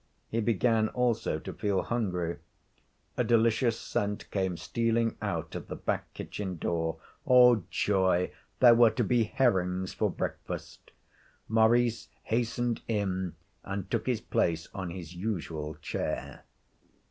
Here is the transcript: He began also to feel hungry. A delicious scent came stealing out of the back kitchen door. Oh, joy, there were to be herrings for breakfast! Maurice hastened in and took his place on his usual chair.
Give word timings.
He 0.29 0.41
began 0.41 0.87
also 0.87 1.37
to 1.37 1.53
feel 1.53 1.83
hungry. 1.83 2.37
A 3.17 3.23
delicious 3.23 3.79
scent 3.79 4.31
came 4.31 4.57
stealing 4.57 5.15
out 5.21 5.53
of 5.53 5.67
the 5.67 5.75
back 5.75 6.11
kitchen 6.15 6.57
door. 6.57 6.97
Oh, 7.27 7.65
joy, 7.69 8.31
there 8.61 8.73
were 8.73 8.89
to 8.89 9.03
be 9.03 9.25
herrings 9.25 9.93
for 9.93 10.09
breakfast! 10.09 10.89
Maurice 11.47 12.09
hastened 12.23 12.81
in 12.87 13.35
and 13.63 13.91
took 13.91 14.07
his 14.07 14.21
place 14.21 14.67
on 14.73 14.89
his 14.89 15.13
usual 15.13 15.75
chair. 15.75 16.45